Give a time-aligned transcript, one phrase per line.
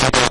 [0.00, 0.29] couple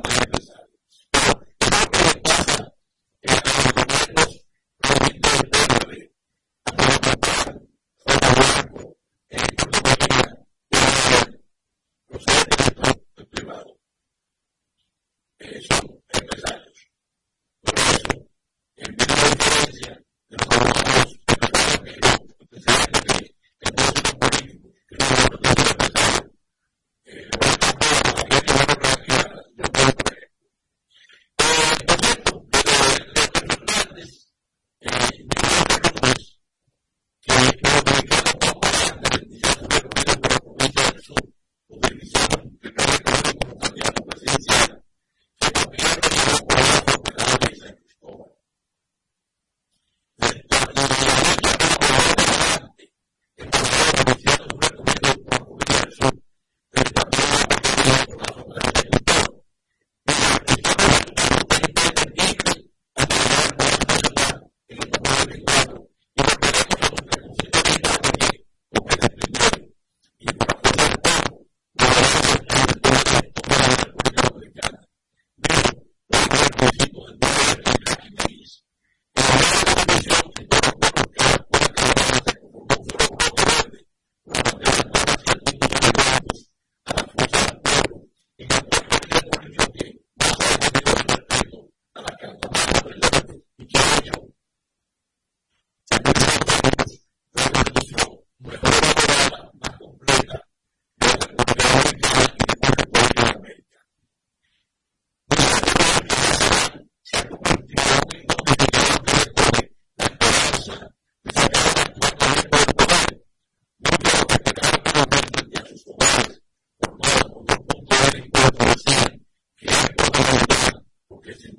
[121.30, 121.58] If you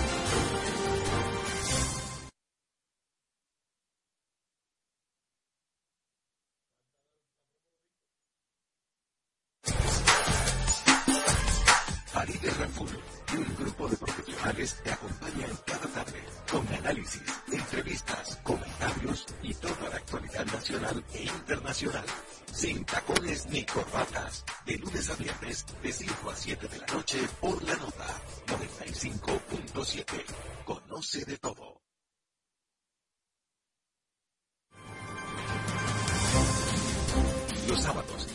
[20.71, 22.05] nacional e internacional.
[22.53, 24.45] Sin tacones ni corbatas.
[24.65, 28.07] De lunes a viernes, de 5 a 7 de la noche, por la nota
[28.47, 30.05] 95.7.
[30.65, 31.81] Conoce de todo.
[37.67, 38.20] Los sábados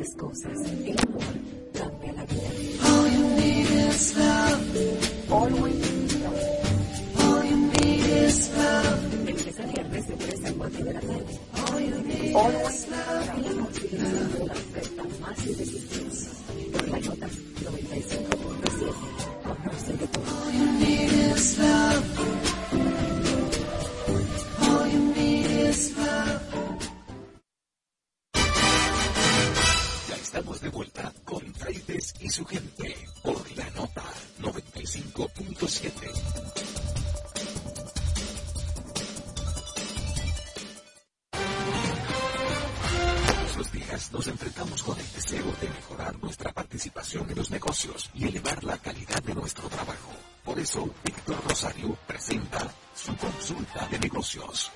[0.00, 0.58] las cosas.
[0.84, 1.22] El amor
[1.74, 2.48] cambia la vida.
[2.88, 5.30] All you need is love.
[5.30, 5.50] All
[7.44, 9.00] you need is love.
[9.24, 11.40] De lunes a viernes de 3 a 4 de la tarde.
[11.52, 13.26] All you need is love.
[13.44, 16.14] La multiplicación de la oferta más irresistible.
[16.72, 18.94] Por la nota 95.7.
[19.44, 19.92] Conoce
[48.40, 50.12] elevar la calidad de nuestro trabajo.
[50.44, 54.72] Por eso, Víctor Rosario presenta su consulta de negocios.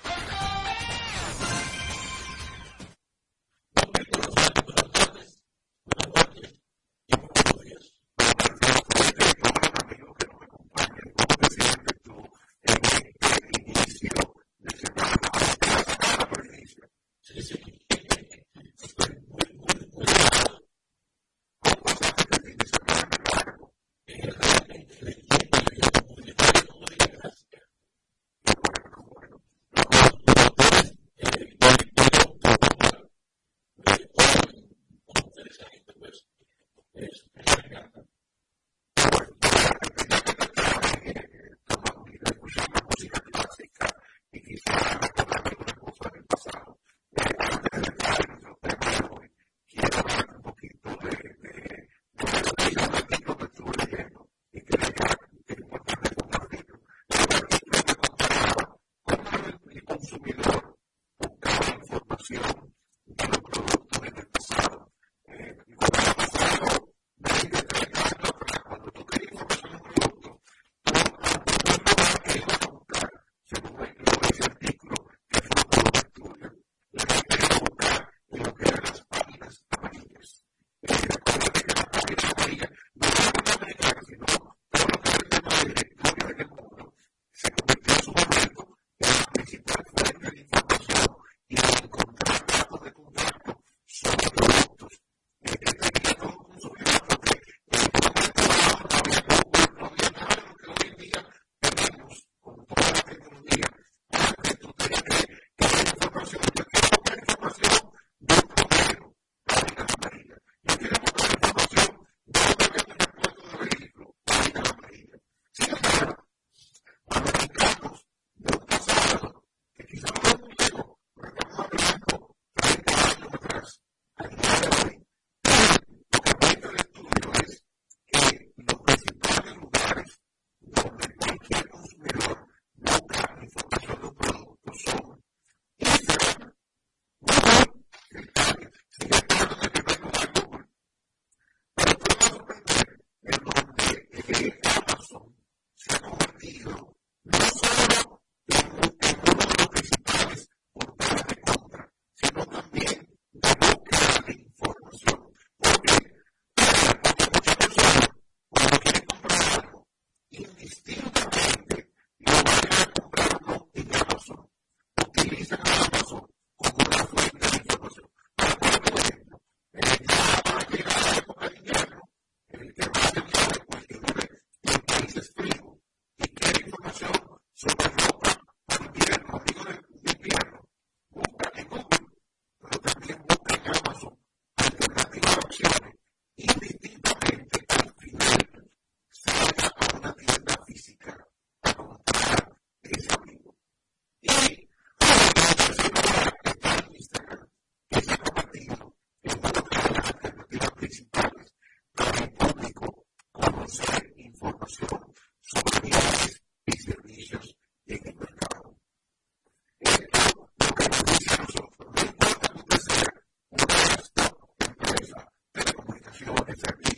[216.46, 216.93] very, very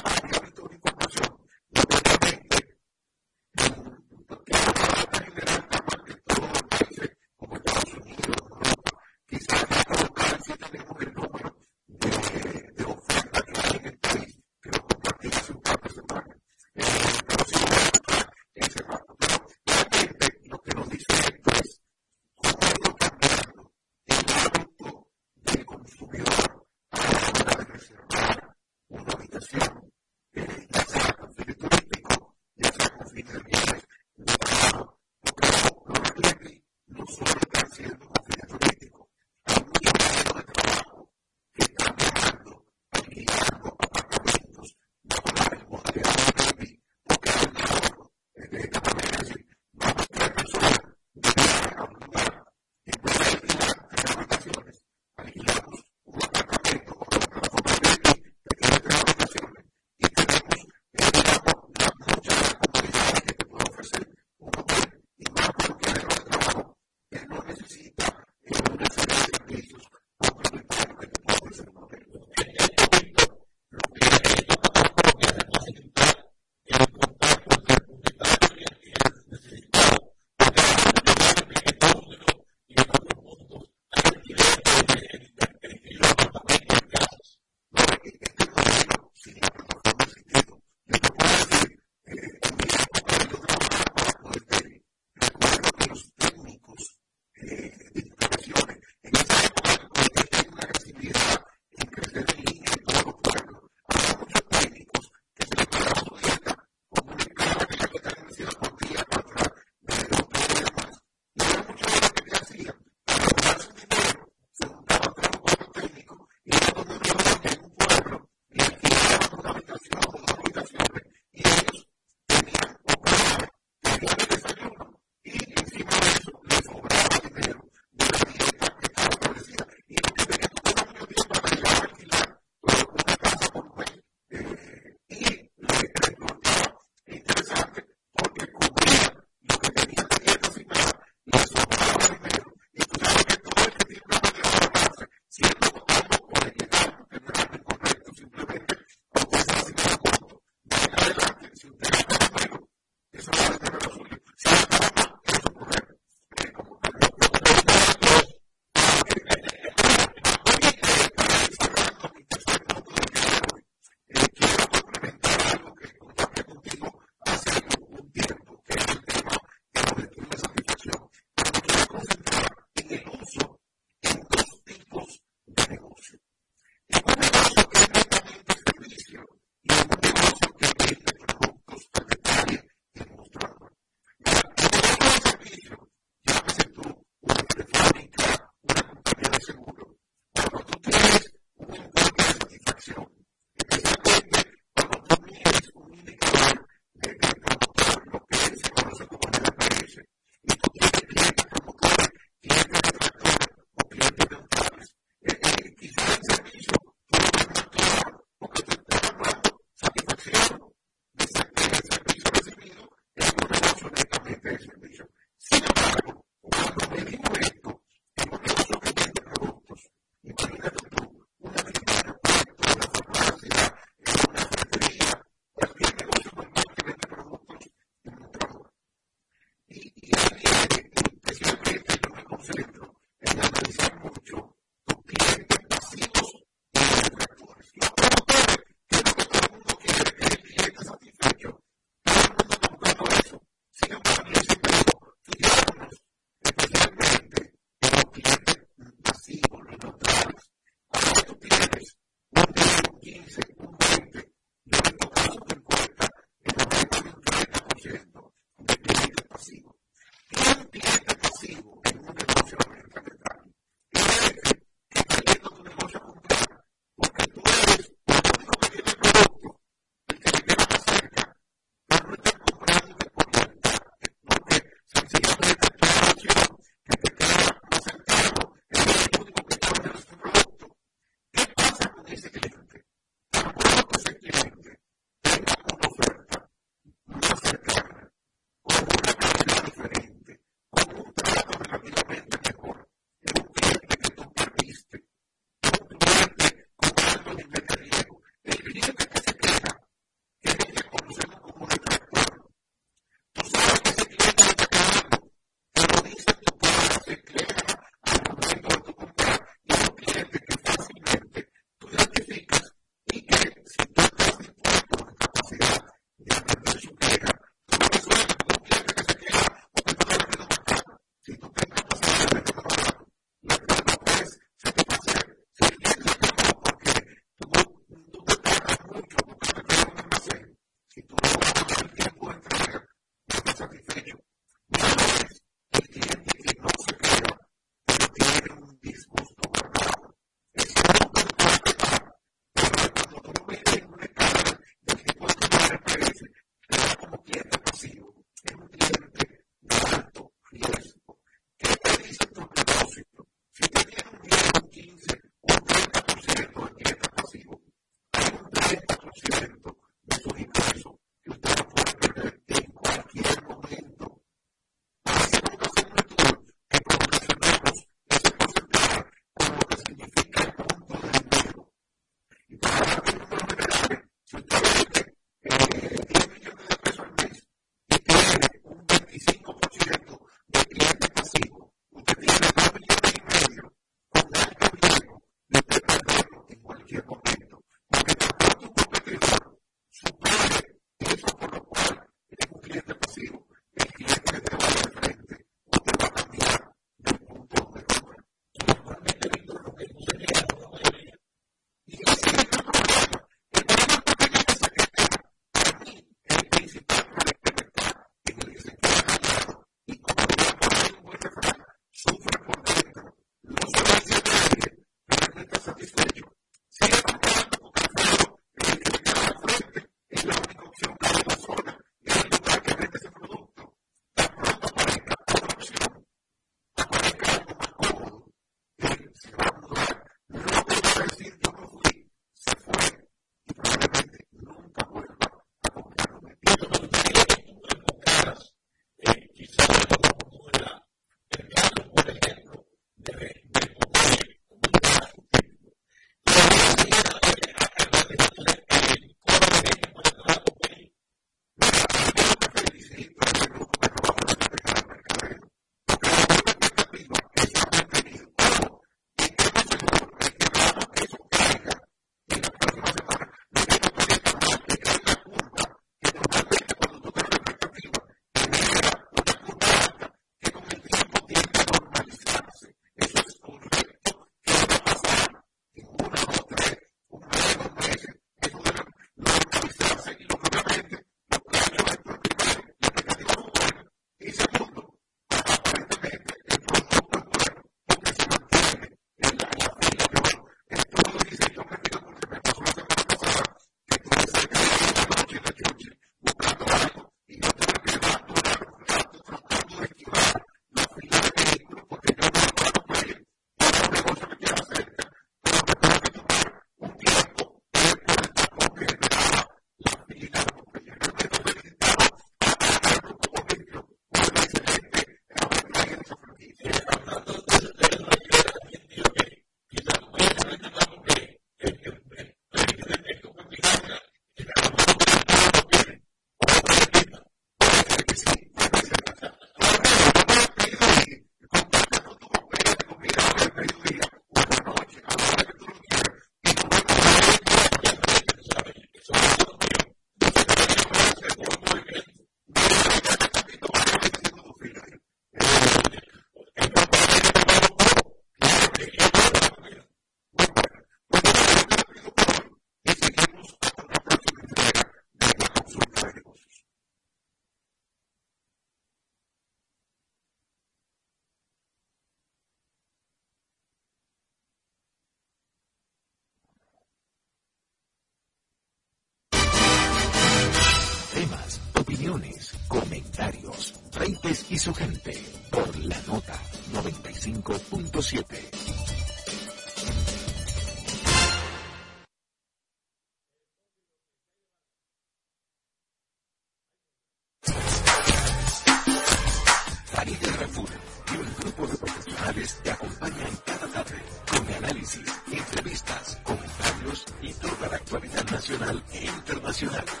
[599.51, 599.85] e internacional.
[599.85, 600.00] Sin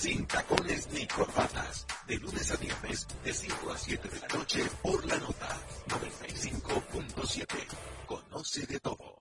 [0.00, 4.64] sin tacones ni corbatas, de lunes a viernes, de 5 a 7 de la noche
[4.82, 7.46] por la nota 95.7.
[8.06, 9.20] Conoce de todo.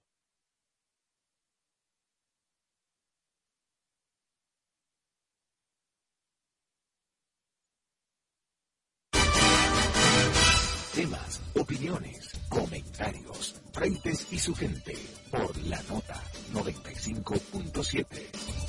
[10.95, 14.95] Temas, opiniones, comentarios, frentes y su gente
[15.29, 16.23] por la nota
[16.53, 18.68] 95.7.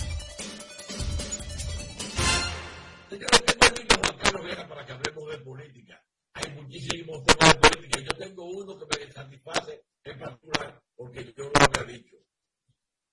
[3.10, 6.00] Señores, tengo Juan Carlos Vega para que hablemos de política.
[6.32, 8.00] Hay muchísimos temas de política.
[8.02, 12.16] Yo tengo uno que me satisface en particular, porque yo lo había dicho.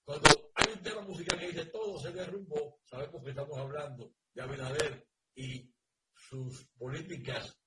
[0.04, 4.42] Cuando hay un tema musical que dice todo se derrumbó, sabemos que estamos hablando de
[4.44, 5.74] Abinader y
[6.14, 7.58] sus políticas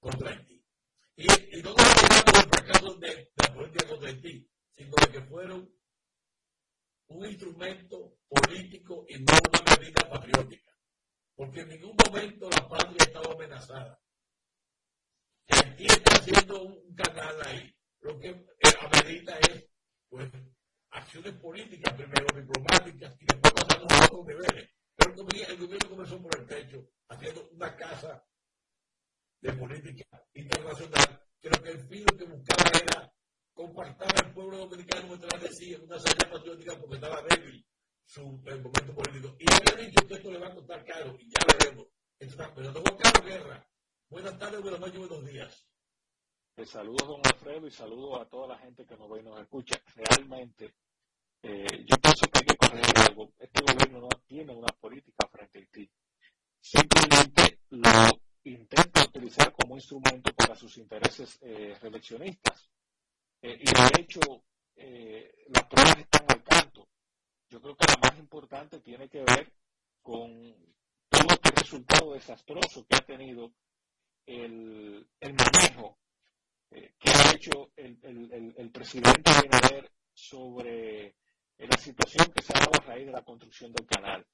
[0.00, 0.64] contra Haití.
[1.16, 1.26] Y,
[1.58, 5.70] y no nos olvidamos del fracaso de, la política contra Haití, sino de que fueron
[7.08, 10.73] un instrumento político y no una medida patriótica.
[11.34, 14.00] Porque en ningún momento la patria estaba amenazada.
[15.48, 17.74] Haití está haciendo un canal ahí.
[18.00, 18.46] Lo que
[18.80, 19.66] amerita es,
[20.08, 20.30] pues,
[20.90, 24.70] acciones políticas, primero diplomáticas, y después pasamos a otros niveles.
[24.94, 28.24] Pero el gobierno comenzó por el techo, haciendo una casa
[29.40, 33.12] de política internacional, creo que el fin que buscaba era
[33.52, 37.66] compartir al pueblo dominicano mientras decía una salida patriótica porque estaba débil
[38.04, 39.36] su el momento político.
[39.38, 41.86] Y había dicho que esto le va a costar caro, y ya veremos.
[42.18, 43.68] Pero Juan Carlos Guerra,
[44.08, 45.66] buenas tardes, buenas noches, buenos días.
[46.56, 49.40] Les saludo, don Alfredo, y saludo a toda la gente que nos ve y nos
[49.40, 49.80] escucha.
[49.94, 50.74] Realmente,
[51.42, 53.32] eh, yo pienso que hay que corregir algo.
[53.38, 55.90] Este gobierno no tiene una política frente a ti.
[56.60, 62.70] Simplemente lo intenta utilizar como instrumento para sus intereses eh, reeleccionistas.
[63.42, 64.20] Eh, y de hecho,
[64.76, 66.88] eh, las pruebas están al canto.
[67.48, 69.52] Yo creo que la más importante tiene que ver
[70.02, 70.28] con
[71.08, 73.52] todo este resultado desastroso que ha tenido
[74.26, 75.98] el, manejo
[76.70, 81.16] que ha hecho el, el, el presidente Abinader sobre
[81.58, 84.26] la situación que se ha dado a raíz de la construcción del canal.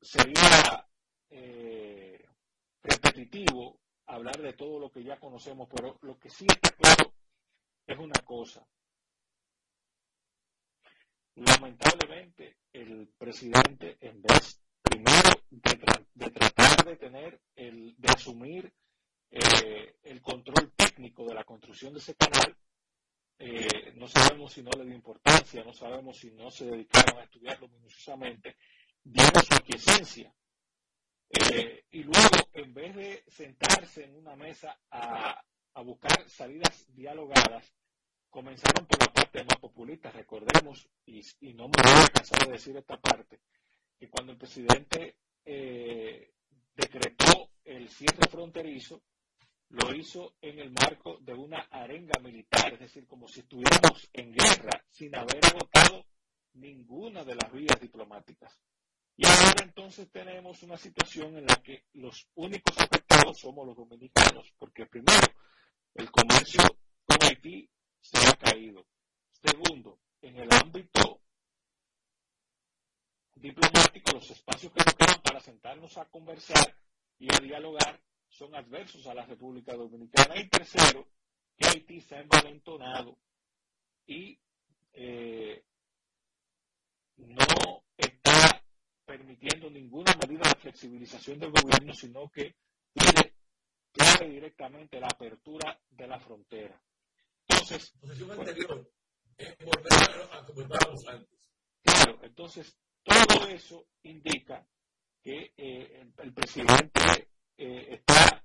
[0.00, 0.86] sería
[2.82, 7.12] repetitivo hablar de todo lo que ya conocemos, pero lo que sí está claro
[7.86, 8.66] es una cosa.
[11.34, 18.72] Lamentablemente, el presidente, en vez primero de, tratar de tener, el, de asumir
[19.30, 22.54] eh, el control técnico de la construcción de ese canal.
[23.38, 27.24] Eh, no sabemos si no le dio importancia, no sabemos si no se dedicaron a
[27.24, 28.56] estudiarlo minuciosamente,
[29.02, 30.34] dieron su aquiescencia.
[31.30, 37.72] Eh, y luego, en vez de sentarse en una mesa a buscar salidas dialogadas,
[38.32, 40.10] comenzaron por la parte más populista.
[40.10, 41.20] Recordemos, y,
[41.52, 43.40] no me voy a cansar de decir esta parte,
[44.00, 46.32] que cuando el presidente eh,
[46.74, 49.02] decretó el cierre fronterizo,
[49.68, 54.32] lo hizo en el marco de una arenga militar, es decir, como si estuviéramos en
[54.32, 56.06] guerra, sin haber agotado
[56.54, 58.58] ninguna de las vías diplomáticas.
[59.16, 64.52] Y ahora entonces tenemos una situación en la que los únicos afectados somos los dominicanos,
[64.58, 65.26] porque primero,
[65.94, 66.62] el comercio
[67.06, 67.68] con Haití
[68.02, 68.84] se ha caído.
[69.30, 71.20] Segundo, en el ámbito
[73.36, 76.76] diplomático, los espacios que nos quedan para sentarnos a conversar
[77.18, 80.36] y a dialogar son adversos a la República Dominicana.
[80.36, 81.08] Y tercero,
[81.56, 83.18] que Haití se ha envalentonado
[84.06, 84.38] y
[84.92, 85.64] eh,
[87.16, 88.62] no está
[89.04, 92.54] permitiendo ninguna medida de flexibilización del gobierno, sino que
[92.92, 93.34] pide
[93.92, 96.80] clave directamente la apertura de la frontera.
[97.72, 98.92] Entonces, posición anterior
[99.38, 99.92] es volver
[100.32, 101.50] a como estábamos antes.
[101.82, 104.66] Claro, entonces todo eso indica
[105.22, 108.44] que eh, el, presidente eh, está,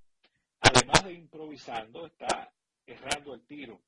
[0.62, 2.54] además de improvisando, está
[2.86, 3.82] errando el tiro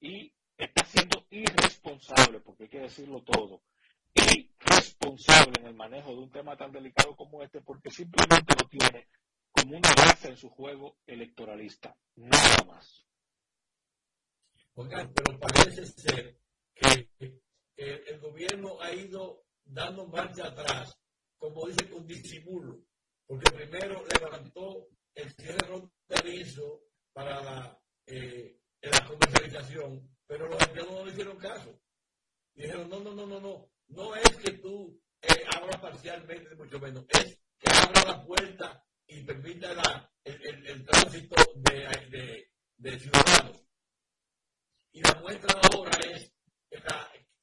[0.00, 3.62] y está siendo irresponsable, porque hay que decirlo todo,
[4.14, 9.08] irresponsable en el manejo de un tema tan delicado como este, porque simplemente lo tiene
[9.52, 13.06] como una base en su juego electoralista, nada más.
[14.76, 16.36] Oigan, pero parece ser
[16.74, 17.08] que
[17.76, 20.98] el gobierno ha ido dando marcha atrás,
[21.38, 22.84] como dice, con disimulo,
[23.26, 31.04] porque primero levantó el cierre fronterizo para la, eh, la comercialización, pero los empleados no
[31.04, 31.80] le hicieron caso.
[32.54, 37.04] dijeron, no, no, no, no, no, no es que tú eh, abras parcialmente, mucho menos,
[37.10, 41.36] es que abra la puerta y permita la, el, tránsito
[42.76, 43.63] de ciudadanos.
[44.94, 46.32] Y la muestra ahora es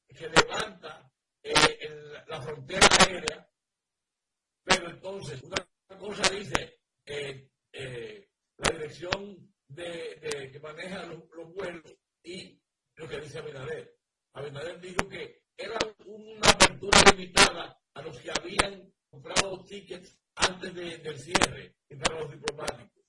[0.08, 1.12] que levanta
[1.43, 1.89] eh,
[2.28, 3.52] la frontera aérea,
[4.64, 5.58] pero entonces una
[5.99, 11.93] cosa dice eh, eh, la dirección de, que maneja los, vuelos
[12.24, 12.58] y
[12.95, 13.97] lo que dice Abinader.
[14.34, 21.20] Abinader dijo que era una apertura limitada a los que habían comprado tickets antes del
[21.20, 23.04] cierre y para los diplomáticos.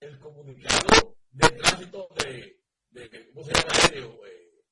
[0.00, 4.26] El comunicado de tránsito de de, ¿cómo se llama aéreo?
[4.26, 4.64] Eh,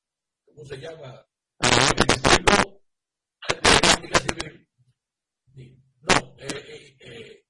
[0.44, 1.26] ¿Cómo se llama?
[1.58, 2.14] Aeronáutica
[4.20, 4.68] civil.
[6.00, 7.44] No, eh, eh, eh,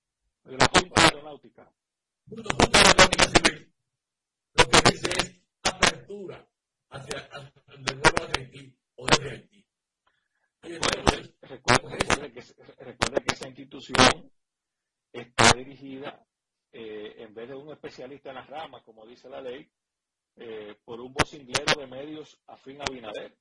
[0.45, 1.73] de la Junta Aeronáutica.
[2.29, 3.75] Junta Aeronáutica Civil.
[4.55, 6.49] Lo que dice es apertura
[6.91, 9.67] hacia, hacia de nuevo a Haití o de Haití.
[10.63, 12.41] Recuerde, recuerde, que,
[12.85, 14.33] recuerde que esa institución
[15.13, 16.27] está dirigida,
[16.73, 19.71] eh, en vez de un especialista en las ramas, como dice la ley,
[20.37, 23.37] eh, por un vocinglero de medios afín a Binader.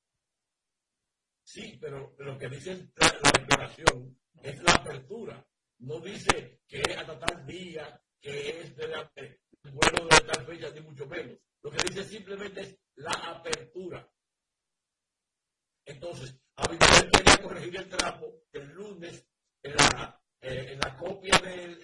[1.44, 5.46] Sí, pero lo que dice la, la declaración es la apertura.
[5.80, 9.39] No dice que es hasta tal día, que es de la, el
[9.72, 11.38] vuelo de tal fecha, ni mucho menos.
[11.62, 14.10] Lo que dice simplemente es la apertura.
[15.86, 19.28] Entonces, Abinader quería corregir el trapo el lunes
[19.64, 21.82] en la, eh, en la copia del,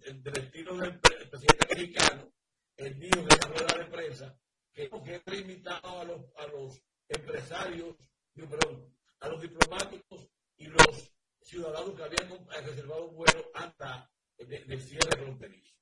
[0.00, 2.32] del, del estilo del presidente mexicano
[2.76, 4.38] el dijo de la rueda de prensa
[4.72, 7.96] que, que limitado a los, a los empresarios,
[8.34, 15.16] perdón, a los diplomáticos y los ciudadanos que habían reservado un vuelo hasta el cierre
[15.16, 15.74] fronterizo.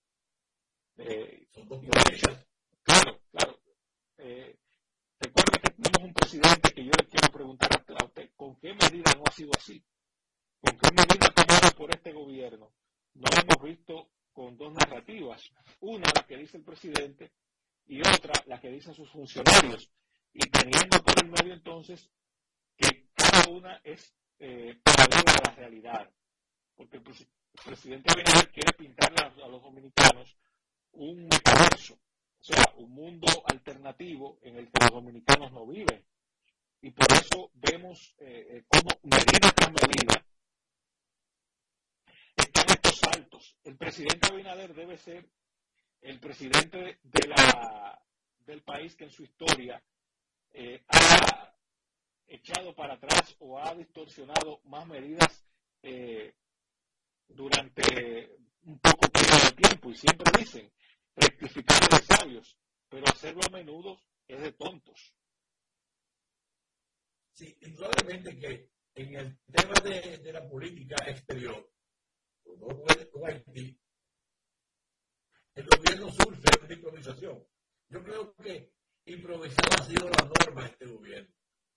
[0.97, 2.47] Eh, Son dos cosas.
[2.83, 3.61] Claro, claro.
[4.19, 4.57] Eh,
[5.19, 9.13] recuerda que tenemos un presidente que yo le quiero preguntar a usted, ¿con qué medida
[9.17, 9.85] no ha sido así?
[10.61, 12.73] ¿Con qué medida tomada por este gobierno?
[13.15, 15.51] No hemos visto con dos narrativas.
[15.81, 17.33] Una, la que dice el presidente,
[17.87, 19.91] y otra, la que dicen sus funcionarios.
[20.33, 22.11] Y teniendo por el medio entonces
[22.77, 26.11] que cada una es eh, paralela a la realidad.
[26.75, 27.03] Porque el,
[27.65, 30.37] presidente Abinader quiere pintarle a, los dominicanos
[30.93, 36.05] un metaverso, o sea, un mundo alternativo en el que los dominicanos no viven.
[36.81, 40.27] Y por eso vemos eh, eh cómo medida tras medida
[43.65, 45.29] el presidente Abinader debe ser
[46.01, 47.99] el presidente de la,
[48.41, 49.83] del país que en su historia
[50.53, 51.55] eh, ha
[52.27, 55.45] echado para atrás o ha distorsionado más medidas
[55.83, 56.35] eh,
[57.29, 60.73] durante un poco de tiempo y siempre dicen
[61.17, 63.99] rectificar de sabios, pero hacerlo a menudo
[64.29, 65.15] es de tontos.
[67.33, 71.69] Sí, indudablemente que en el tema de, de la política exterior,
[72.45, 73.29] con
[75.55, 77.47] el gobierno surfe de improvisación.
[77.89, 78.73] Yo creo que
[79.07, 81.35] improvisar ha sido la norma de este gobierno.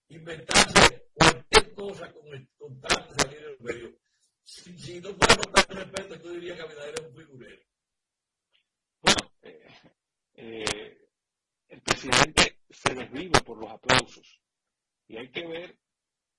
[0.10, 4.00] Inventarse cualquier cosa con, el, con tanto salir en el medio.
[4.44, 7.64] Si, no fuera por tanto respeto, yo diría que Abinader es un figurero.
[9.02, 9.68] Bueno, eh,
[10.34, 11.10] eh,
[11.68, 14.42] el presidente se desvive por los aplausos.
[15.08, 15.78] Y hay que ver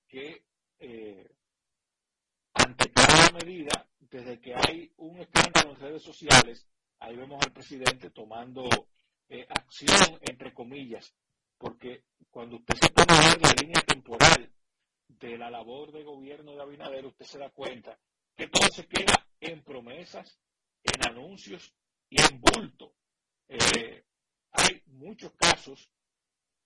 [0.07, 0.45] que
[0.79, 1.35] eh,
[2.53, 6.67] ante cada medida, desde que hay un escándalo en redes sociales,
[6.99, 8.67] ahí vemos al presidente tomando
[9.29, 11.13] eh, acción, entre comillas,
[11.57, 14.51] porque cuando usted se pone a ver la línea temporal
[15.07, 17.99] de la labor de gobierno de Abinader, usted se da cuenta
[18.35, 20.39] que todo se queda en promesas,
[20.83, 21.73] en anuncios
[22.09, 22.93] y en bulto.
[23.47, 24.03] Eh,
[24.51, 25.91] hay muchos casos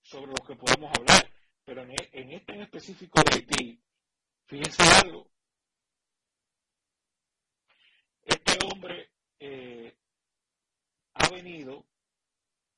[0.01, 1.29] sobre los que podemos hablar,
[1.65, 3.81] pero en, en este en específico de Haití,
[4.45, 5.29] fíjense algo.
[8.25, 9.95] Este hombre eh,
[11.13, 11.85] ha venido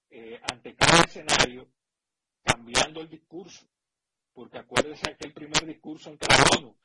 [0.10, 1.68] eh, ante cada escenario
[2.44, 3.68] cambiando el discurso,
[4.34, 6.78] porque acuérdense aquel primer discurso ante la ONU,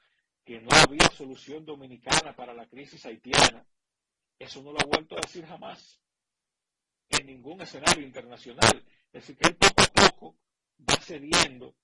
[0.44, 3.66] que no había solución dominicana para la crisis haitiana,
[4.38, 6.01] eso no lo ha vuelto a decir jamás
[7.11, 8.84] en ningún escenario internacional.
[9.12, 10.38] Es decir, que él poco a poco
[10.88, 11.76] va cediendo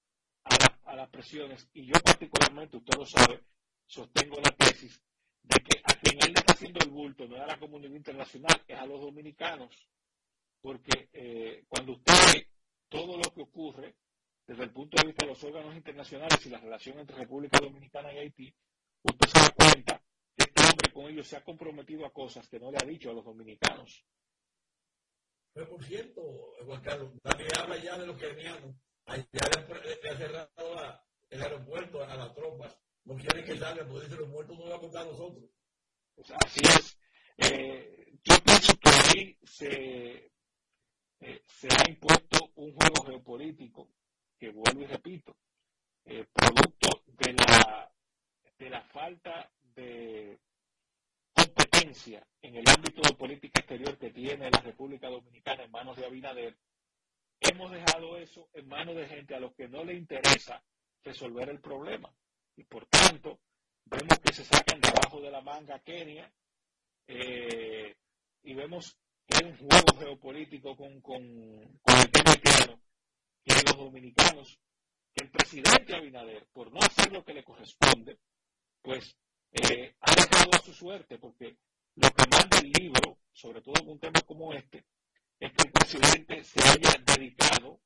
[0.44, 0.54] a,
[0.90, 1.68] a las presiones.
[1.74, 3.44] Y yo particularmente, usted lo sabe,
[3.84, 5.02] sostengo la tesis
[5.46, 8.62] de que a quien él le está haciendo el bulto no a la comunidad internacional,
[8.66, 9.70] es a los dominicanos
[10.66, 12.48] porque eh, cuando usted ve
[12.88, 13.94] todo lo que ocurre
[14.46, 18.12] desde el punto de vista de los órganos internacionales y la relación entre República Dominicana
[18.12, 18.54] y Haití,
[19.02, 20.02] usted se da cuenta
[20.36, 23.10] que este hombre con ellos se ha comprometido a cosas que no le ha dicho
[23.10, 24.04] a los dominicanos.
[25.52, 26.20] Pero por cierto,
[26.64, 28.74] Juan Carlos, también habla ya de los kenianos.
[29.06, 32.76] Ya le, ha cerrado el aeropuerto a las tropas.
[33.06, 35.50] No quieren que salgan, porque dicen los muertos no van a contar nosotros.
[36.44, 36.98] así es.
[37.38, 40.32] Eh, yo pienso que ahí se
[41.20, 43.88] eh, se ha impuesto un juego geopolítico
[44.38, 45.36] que vuelvo y repito,
[46.04, 47.90] eh, producto de la,
[48.58, 50.38] de la falta de
[51.32, 56.04] competencia en el ámbito de política exterior que tiene la República Dominicana en manos de
[56.04, 56.58] Abinader,
[57.40, 60.62] hemos dejado eso en manos de gente a los que no le interesa
[61.02, 62.14] resolver el problema.
[62.56, 63.40] Y por tanto,
[63.84, 66.32] vemos que se sacan de abajo de la manga Kenia
[67.06, 67.94] eh,
[68.42, 68.96] y vemos
[69.26, 72.80] que hay un juego geopolítico con, con, con el tema claro,
[73.44, 74.58] que los dominicanos,
[75.14, 78.18] que el presidente Abinader, por no hacer lo que le corresponde,
[78.82, 79.16] pues
[79.52, 81.56] eh, ha dejado a su suerte, porque
[81.96, 84.84] lo que manda el libro, sobre todo en un tema como este,
[85.40, 87.80] es que el presidente se haya dedicado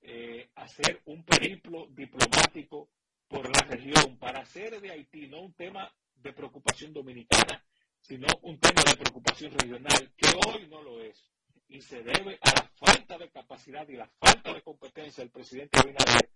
[0.00, 2.90] eh, a hacer un periplo diplomático
[3.28, 7.62] por la región para hacer de Haití no un tema de preocupación dominicana,
[8.00, 11.30] sino un tema de preocupación regional que hoy no lo es.
[11.68, 15.78] Y se debe a la falta de capacidad y la falta de competencia del presidente
[15.78, 16.30] Abinader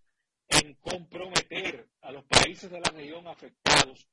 [0.49, 4.07] en comprometer a los países de la región afectados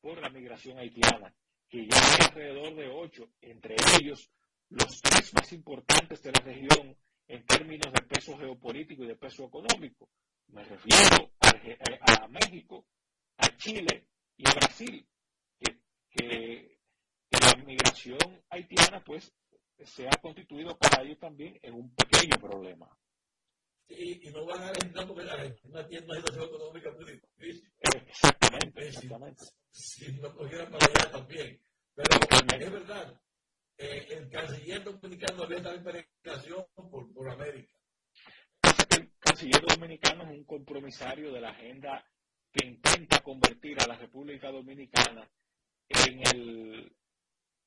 [0.00, 1.34] por la migración haitiana,
[1.68, 4.30] que ya hay alrededor de ocho, entre ellos
[4.70, 6.96] los tres más importantes de la región
[7.28, 10.08] en términos de peso geopolítico y de peso económico.
[10.48, 12.86] Me refiero a, a México,
[13.38, 15.06] a Chile y a Brasil,
[15.58, 15.78] que,
[16.10, 16.78] que
[17.30, 19.32] la migración haitiana pues
[19.84, 22.88] se ha constituido para ellos también en un pequeño problema.
[23.88, 27.72] Sí, y no van a entrar porque la Argentina tiene una situación económica muy difícil.
[27.80, 29.44] Exactamente, exactamente.
[29.70, 31.60] Si, si no cogieran para allá también.
[31.94, 32.08] Pero
[32.58, 33.20] es verdad,
[33.76, 37.74] eh, el canciller dominicano había estado en peregrinación por, por América.
[39.42, 42.04] Canciller dominicano es un compromisario de la agenda
[42.52, 45.28] que intenta convertir a la República Dominicana
[45.88, 46.96] en el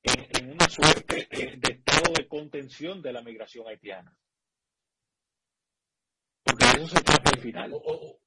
[0.02, 4.16] en, una suerte eh, de estado de contención de la migración haitiana.
[6.42, 7.72] Porque eso se trata al final.
[7.74, 8.20] O, o,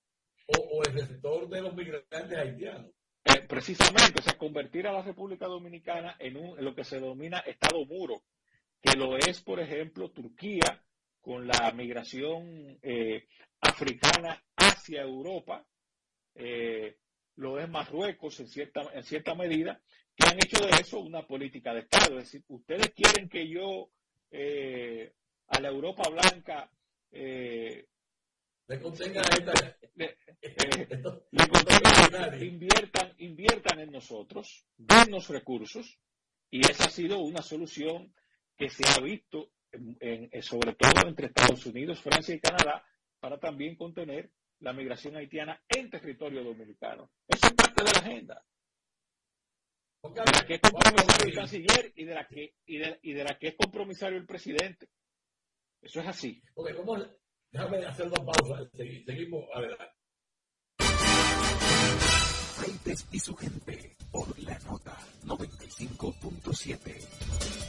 [0.47, 2.91] o, el sector de los migrantes haitianos.
[3.23, 6.99] Eh, precisamente, o sea, convertir a la República Dominicana en, un, en lo que se
[6.99, 8.21] denomina Estado muro,
[8.79, 10.83] que lo es, por ejemplo, Turquía
[11.21, 13.27] con la migración eh,
[13.61, 15.65] africana hacia Europa,
[16.35, 16.97] eh,
[17.35, 19.81] lo es Marruecos en cierta, en cierta medida,
[20.15, 22.17] que han hecho de eso una política de Estado.
[22.17, 23.89] Es decir, ustedes quieren que yo
[24.31, 25.13] eh,
[25.47, 26.69] a la Europa blanca
[27.11, 27.87] eh,
[28.67, 29.77] le contenga esta.
[32.39, 35.99] inviertan, inviertan en nosotros, dennos recursos,
[36.51, 38.13] y esa ha sido una solución
[38.55, 39.51] que se ha visto,
[40.41, 42.83] sobre todo entre Estados Unidos, Francia y Canadá,
[43.19, 47.11] para también contener la migración haitiana en territorio dominicano.
[47.27, 48.45] Esa es parte de la agenda.
[50.01, 53.23] De la que es compromisario el canciller y de la que, y de, y de
[53.23, 54.87] la que es compromisario el presidente.
[55.81, 56.41] Eso es así.
[56.55, 56.97] Ok, ¿cómo?
[57.51, 58.67] Déjame hacer una pausa.
[58.75, 59.93] Seguimos adelante.
[62.55, 67.68] Freites y su gente por la nota 95.7.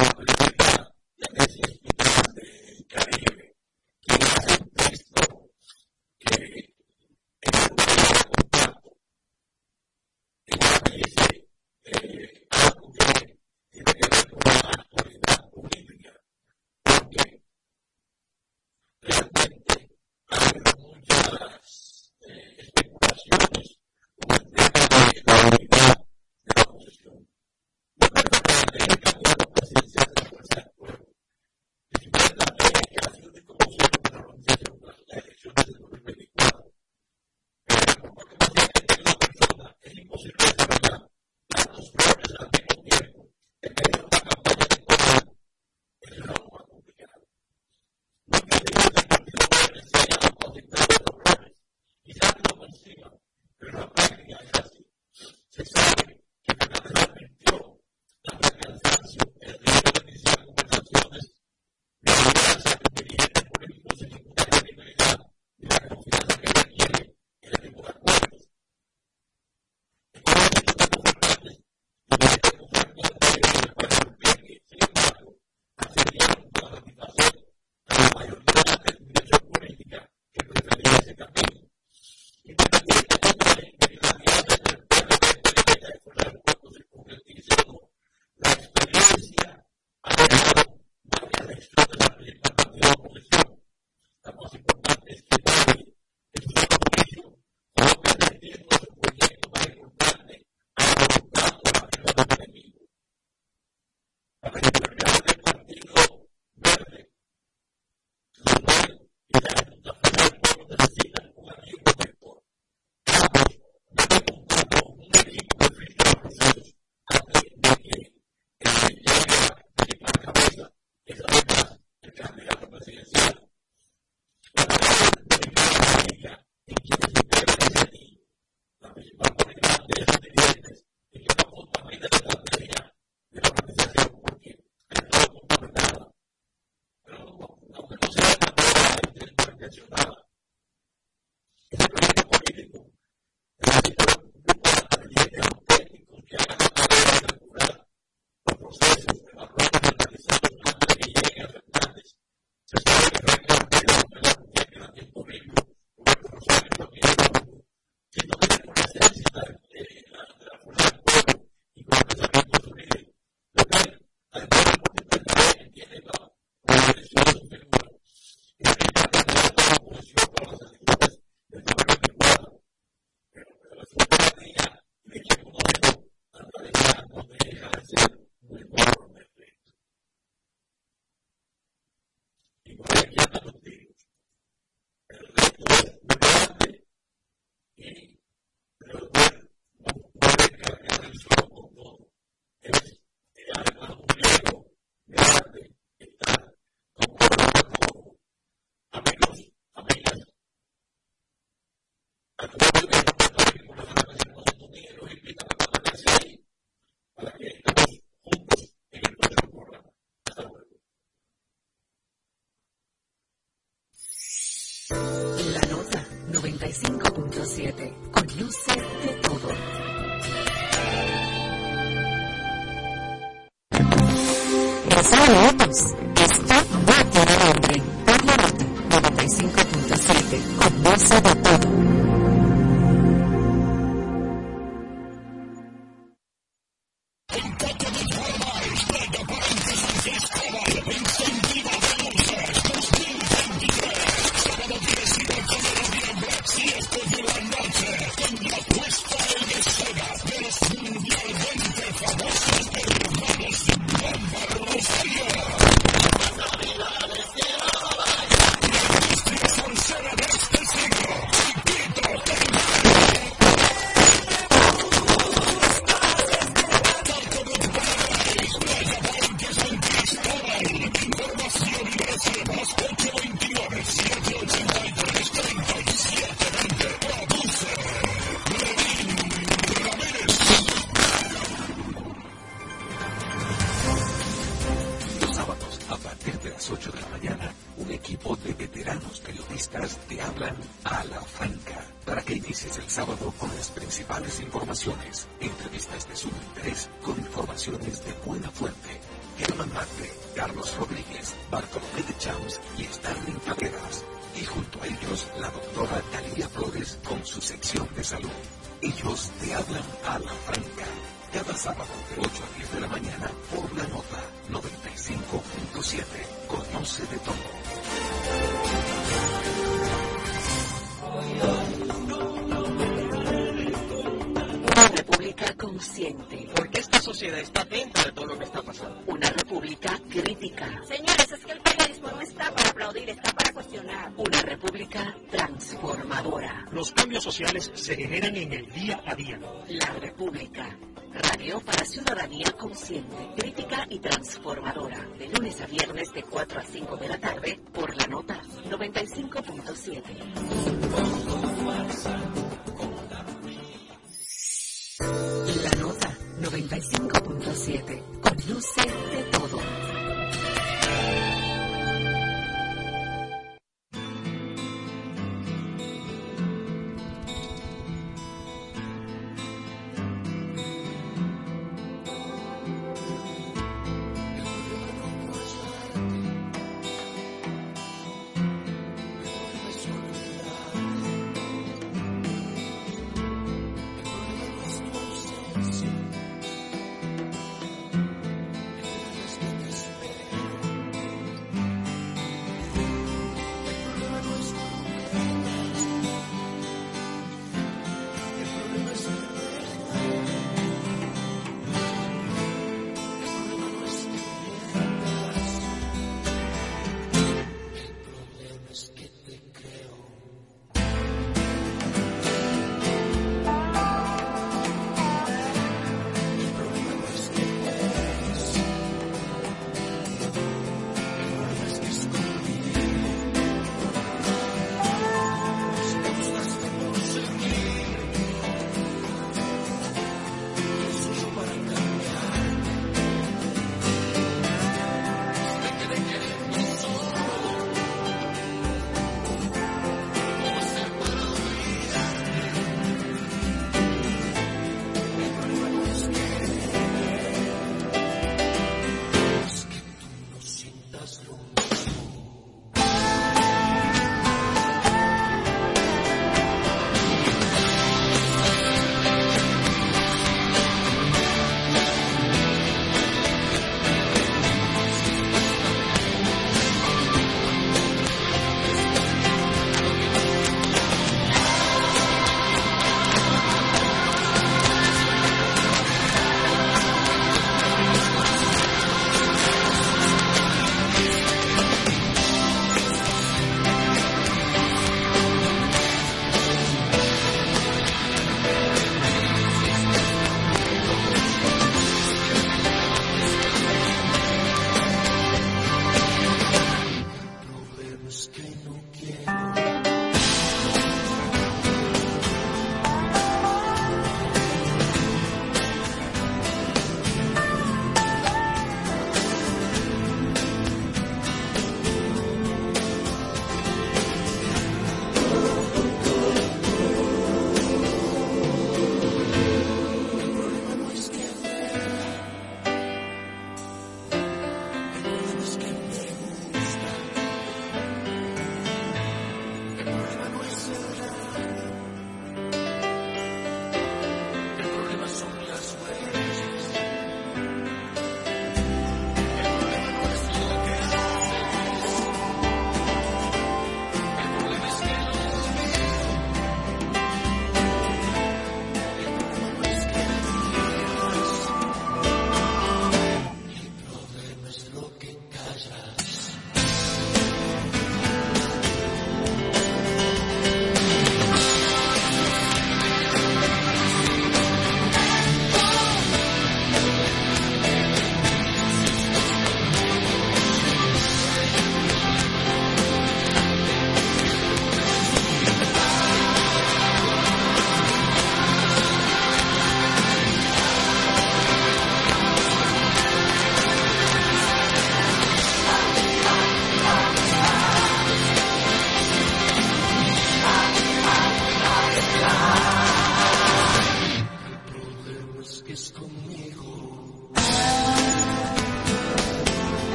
[0.00, 0.29] Father.